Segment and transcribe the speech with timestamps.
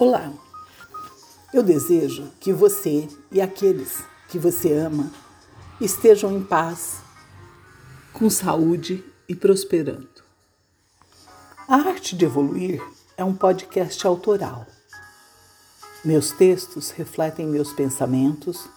[0.00, 0.32] Olá,
[1.52, 5.10] eu desejo que você e aqueles que você ama
[5.80, 6.98] estejam em paz,
[8.12, 10.22] com saúde e prosperando.
[11.66, 12.80] A Arte de Evoluir
[13.16, 14.68] é um podcast autoral.
[16.04, 18.68] Meus textos refletem meus pensamentos,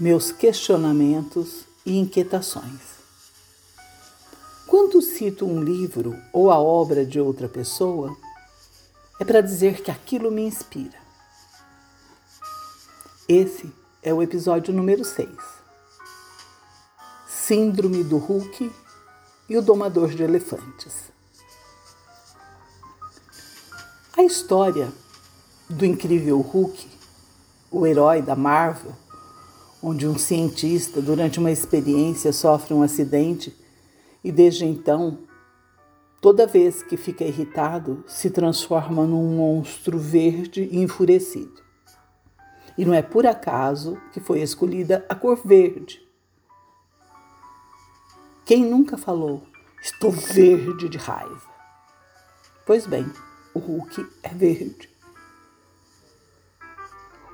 [0.00, 2.80] meus questionamentos e inquietações.
[4.66, 8.16] Quando cito um livro ou a obra de outra pessoa,
[9.18, 10.98] é para dizer que aquilo me inspira.
[13.28, 15.28] Esse é o episódio número 6.
[17.26, 18.72] Síndrome do Hulk
[19.48, 21.10] e o Domador de Elefantes.
[24.16, 24.92] A história
[25.68, 26.88] do incrível Hulk,
[27.70, 28.92] o herói da Marvel,
[29.82, 33.56] onde um cientista, durante uma experiência, sofre um acidente
[34.22, 35.18] e desde então,
[36.26, 41.62] toda vez que fica irritado, se transforma num monstro verde e enfurecido.
[42.76, 46.04] E não é por acaso que foi escolhida a cor verde.
[48.44, 49.46] Quem nunca falou,
[49.80, 51.48] estou verde de raiva?
[52.66, 53.06] Pois bem,
[53.54, 54.90] o Hulk é verde.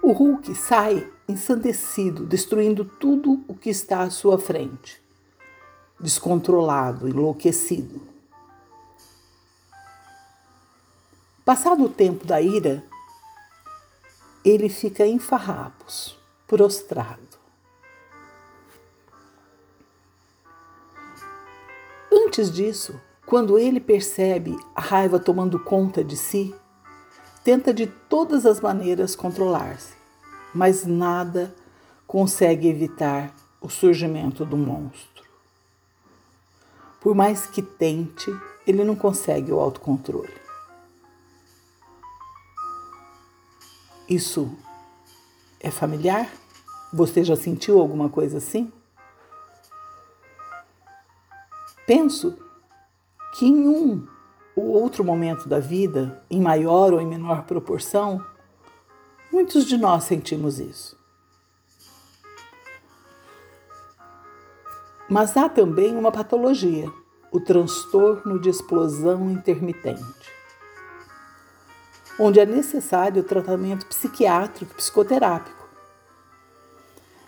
[0.02, 5.00] O Hulk sai ensandecido, destruindo tudo o que está à sua frente
[5.98, 8.11] descontrolado, enlouquecido.
[11.44, 12.84] Passado o tempo da ira,
[14.44, 17.36] ele fica em farrapos, prostrado.
[22.12, 22.94] Antes disso,
[23.26, 26.54] quando ele percebe a raiva tomando conta de si,
[27.42, 29.94] tenta de todas as maneiras controlar-se,
[30.54, 31.52] mas nada
[32.06, 35.24] consegue evitar o surgimento do monstro.
[37.00, 38.30] Por mais que tente,
[38.64, 40.41] ele não consegue o autocontrole.
[44.08, 44.50] Isso
[45.60, 46.30] é familiar?
[46.92, 48.72] Você já sentiu alguma coisa assim?
[51.86, 52.36] Penso
[53.38, 54.06] que em um
[54.54, 58.24] ou outro momento da vida, em maior ou em menor proporção,
[59.32, 61.00] muitos de nós sentimos isso.
[65.08, 66.90] Mas há também uma patologia,
[67.30, 70.32] o transtorno de explosão intermitente,
[72.18, 75.68] onde é necessário o tratamento psiquiátrico psicoterápico.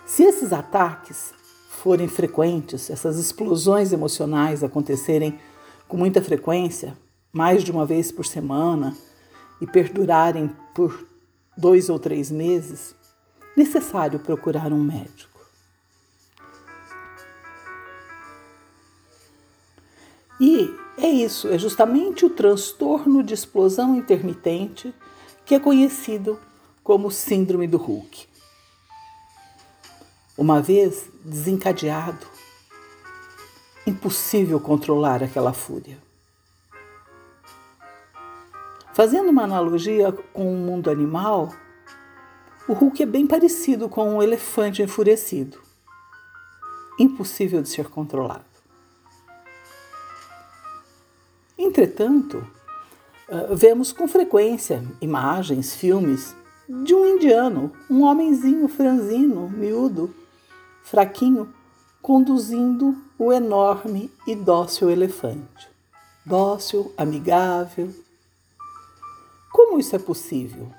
[0.05, 1.33] Se esses ataques
[1.69, 5.39] forem frequentes, essas explosões emocionais acontecerem
[5.87, 6.97] com muita frequência,
[7.31, 8.95] mais de uma vez por semana,
[9.59, 11.05] e perdurarem por
[11.57, 12.95] dois ou três meses,
[13.55, 15.34] necessário procurar um médico.
[20.39, 24.93] E é isso, é justamente o transtorno de explosão intermitente
[25.45, 26.39] que é conhecido
[26.83, 28.27] como Síndrome do Hulk.
[30.37, 32.27] Uma vez desencadeado,
[33.87, 35.97] impossível controlar aquela fúria.
[38.93, 41.53] Fazendo uma analogia com o mundo animal,
[42.67, 45.61] o Hulk é bem parecido com um elefante enfurecido,
[46.99, 48.54] impossível de ser controlado.
[51.75, 52.47] Entretanto,
[53.29, 56.33] ah, vemos com frequência imagens, filmes
[56.69, 60.15] de um indiano, um homenzinho franzino, miúdo,
[60.85, 61.53] fraquinho,
[62.01, 65.67] conduzindo o enorme e dócil elefante.
[66.25, 67.93] Dócil, amigável.
[69.51, 70.71] Como isso é possível?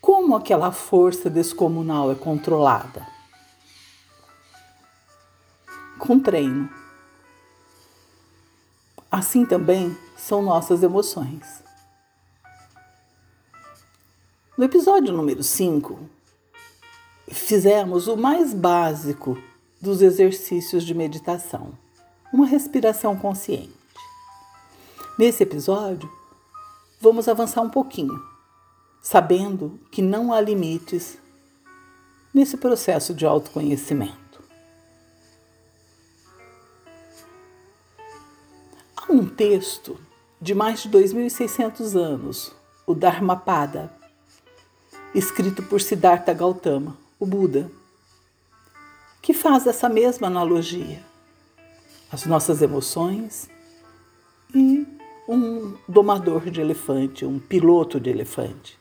[0.00, 3.06] Como aquela força descomunal é controlada?
[5.98, 6.87] Com treino.
[9.10, 11.62] Assim também são nossas emoções.
[14.56, 15.98] No episódio número 5,
[17.30, 19.38] fizemos o mais básico
[19.80, 21.72] dos exercícios de meditação,
[22.30, 23.72] uma respiração consciente.
[25.18, 26.10] Nesse episódio,
[27.00, 28.22] vamos avançar um pouquinho,
[29.00, 31.16] sabendo que não há limites
[32.34, 34.27] nesse processo de autoconhecimento.
[39.08, 39.98] Um texto
[40.40, 42.54] de mais de 2.600 anos,
[42.86, 43.90] o Dharmapada,
[45.14, 47.70] escrito por Siddhartha Gautama, o Buda,
[49.22, 51.02] que faz essa mesma analogia.
[52.10, 53.48] As nossas emoções
[54.54, 54.86] e
[55.28, 58.78] um domador de elefante, um piloto de elefante.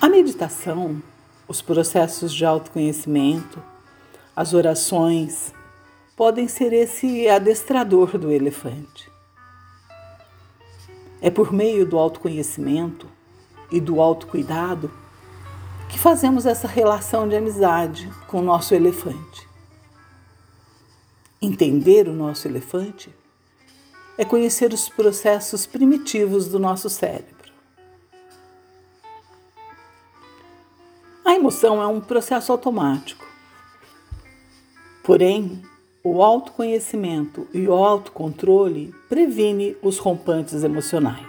[0.00, 1.02] A meditação,
[1.46, 3.62] os processos de autoconhecimento,
[4.34, 5.52] as orações,
[6.22, 9.10] podem ser esse adestrador do elefante.
[11.20, 13.08] É por meio do autoconhecimento
[13.72, 14.88] e do autocuidado
[15.88, 19.48] que fazemos essa relação de amizade com o nosso elefante.
[21.40, 23.12] Entender o nosso elefante
[24.16, 27.52] é conhecer os processos primitivos do nosso cérebro.
[31.24, 33.26] A emoção é um processo automático.
[35.02, 35.60] Porém,
[36.04, 41.26] o autoconhecimento e o autocontrole previne os rompantes emocionais.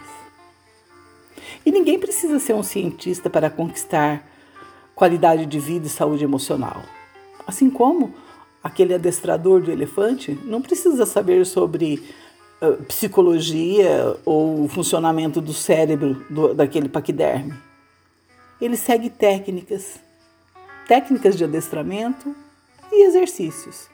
[1.64, 4.28] E ninguém precisa ser um cientista para conquistar
[4.94, 6.82] qualidade de vida e saúde emocional.
[7.46, 8.14] Assim como
[8.62, 12.02] aquele adestrador do elefante não precisa saber sobre
[12.60, 17.54] uh, psicologia ou o funcionamento do cérebro do, daquele paquiderme.
[18.60, 20.00] Ele segue técnicas,
[20.88, 22.34] técnicas de adestramento
[22.90, 23.93] e exercícios.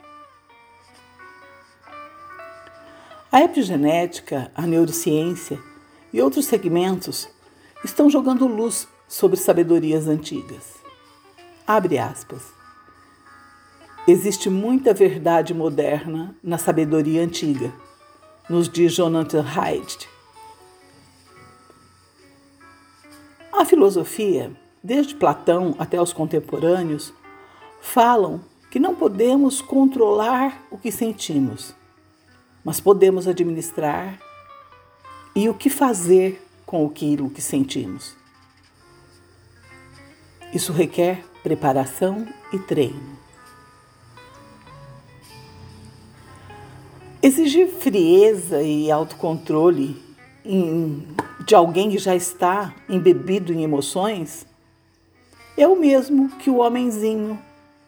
[3.32, 5.56] A epigenética, a neurociência
[6.12, 7.28] e outros segmentos
[7.84, 10.74] estão jogando luz sobre sabedorias antigas.
[11.64, 12.52] Abre aspas.
[14.08, 17.72] Existe muita verdade moderna na sabedoria antiga,
[18.48, 20.08] nos diz Jonathan Haidt.
[23.52, 24.50] A filosofia,
[24.82, 27.14] desde Platão até os contemporâneos,
[27.80, 28.40] falam
[28.72, 31.78] que não podemos controlar o que sentimos,
[32.64, 34.18] mas podemos administrar
[35.34, 38.16] e o que fazer com aquilo que sentimos.
[40.52, 43.18] Isso requer preparação e treino.
[47.22, 49.96] Exigir frieza e autocontrole
[50.44, 51.06] em,
[51.44, 54.46] de alguém que já está embebido em emoções
[55.56, 57.38] é o mesmo que o homenzinho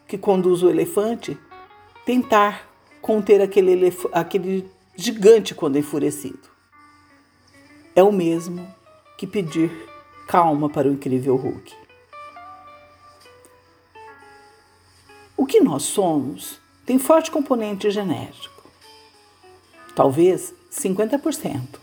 [0.06, 1.38] que conduz o elefante
[2.04, 2.71] tentar
[3.02, 6.50] conter aquele, aquele gigante quando enfurecido.
[7.94, 8.66] É o mesmo
[9.18, 9.70] que pedir
[10.26, 11.74] calma para o incrível Hulk.
[15.36, 18.52] O que nós somos tem forte componente genético
[19.94, 21.80] talvez 50%.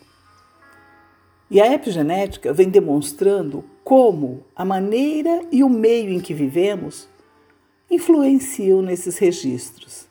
[1.51, 7.07] E a epigenética vem demonstrando como a maneira e o meio em que vivemos
[7.89, 10.05] influenciam nesses registros,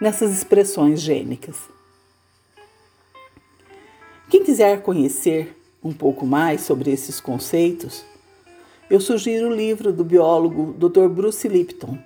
[0.00, 1.56] nessas expressões gênicas.
[4.28, 8.04] Quem quiser conhecer um pouco mais sobre esses conceitos,
[8.90, 11.08] eu sugiro o livro do biólogo Dr.
[11.08, 11.98] Bruce Lipton,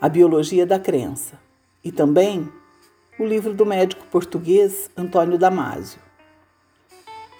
[0.00, 1.38] A Biologia da Crença,
[1.84, 2.48] e também
[3.18, 6.00] o livro do médico português Antônio Damásio,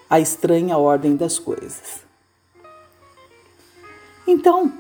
[0.08, 2.04] A Estranha Ordem das Coisas.
[4.26, 4.72] Então,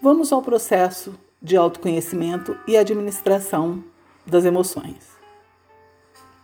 [0.00, 3.84] vamos ao processo de autoconhecimento e administração
[4.26, 5.14] das emoções.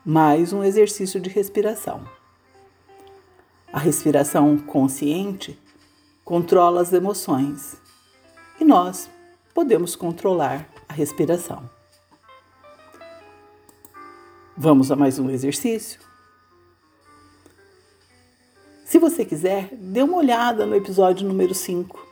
[0.04, 2.06] Mais um exercício de respiração.
[3.72, 5.58] A respiração consciente
[6.24, 7.76] controla as emoções
[8.60, 9.10] e nós
[9.54, 11.68] podemos controlar a respiração.
[14.56, 16.00] Vamos a mais um exercício?
[18.84, 22.06] Se você quiser, dê uma olhada no episódio número 5.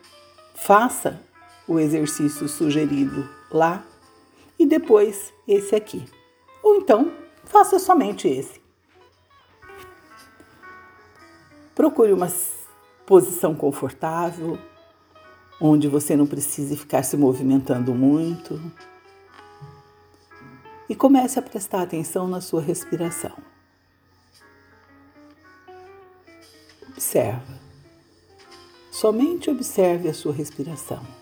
[0.55, 1.21] Faça
[1.67, 3.85] o exercício sugerido lá
[4.59, 6.05] e depois esse aqui.
[6.63, 7.13] Ou então,
[7.45, 8.61] faça somente esse.
[11.75, 12.29] Procure uma
[13.07, 14.59] posição confortável,
[15.61, 18.61] onde você não precise ficar se movimentando muito
[20.89, 23.37] e comece a prestar atenção na sua respiração.
[26.89, 27.59] Observa.
[28.91, 31.18] Somente observe a sua respiração.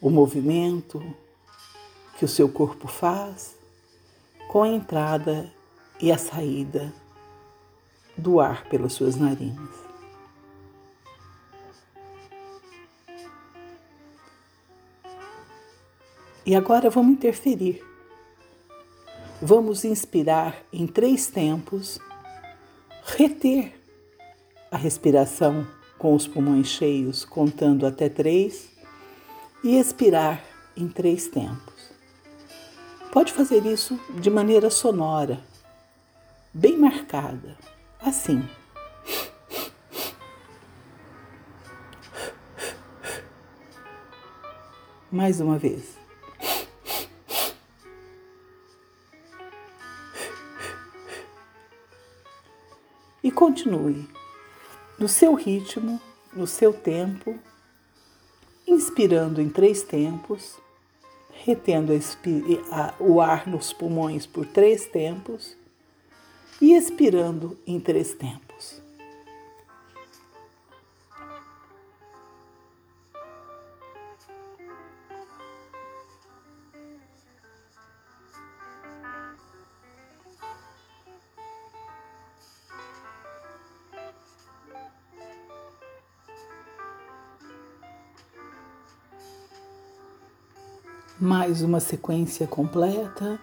[0.00, 1.02] O movimento
[2.18, 3.56] que o seu corpo faz
[4.48, 5.52] com a entrada
[6.00, 6.92] e a saída
[8.16, 9.90] do ar pelas suas narinas.
[16.44, 17.84] E agora vamos interferir.
[19.40, 21.98] Vamos inspirar em três tempos,
[23.04, 23.72] reter
[24.70, 25.66] a respiração
[25.96, 28.68] com os pulmões cheios, contando até três,
[29.62, 30.42] e expirar
[30.76, 31.90] em três tempos.
[33.12, 35.40] Pode fazer isso de maneira sonora,
[36.52, 37.56] bem marcada,
[38.00, 38.48] assim.
[45.10, 46.00] Mais uma vez.
[53.22, 54.08] e continue
[54.98, 56.00] no seu ritmo,
[56.32, 57.38] no seu tempo,
[59.00, 60.58] inspirando em três tempos,
[61.42, 61.90] retendo
[62.98, 65.56] o ar nos pulmões por três tempos
[66.60, 68.49] e expirando em três tempos.
[91.22, 93.38] Mais uma sequência completa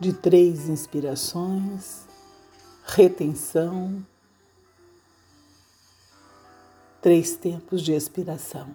[0.00, 2.04] de três inspirações,
[2.84, 4.04] retenção,
[7.00, 8.74] três tempos de expiração.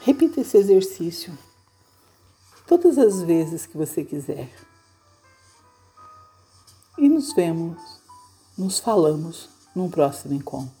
[0.00, 1.38] Repita esse exercício
[2.66, 4.52] todas as vezes que você quiser.
[6.98, 8.02] E nos vemos,
[8.58, 10.79] nos falamos num próximo encontro.